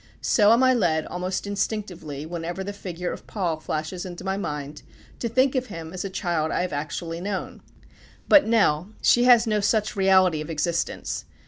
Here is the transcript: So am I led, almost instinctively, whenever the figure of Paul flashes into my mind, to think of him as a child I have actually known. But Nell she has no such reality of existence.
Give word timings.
So 0.19 0.51
am 0.51 0.63
I 0.63 0.73
led, 0.73 1.05
almost 1.05 1.45
instinctively, 1.45 2.25
whenever 2.25 2.63
the 2.63 2.73
figure 2.73 3.11
of 3.11 3.27
Paul 3.27 3.59
flashes 3.59 4.03
into 4.03 4.23
my 4.23 4.35
mind, 4.35 4.81
to 5.19 5.29
think 5.29 5.53
of 5.53 5.67
him 5.67 5.93
as 5.93 6.03
a 6.03 6.09
child 6.09 6.51
I 6.51 6.63
have 6.63 6.73
actually 6.73 7.21
known. 7.21 7.61
But 8.27 8.47
Nell 8.47 8.89
she 9.03 9.25
has 9.25 9.45
no 9.45 9.59
such 9.59 9.95
reality 9.95 10.41
of 10.41 10.49
existence. 10.49 11.25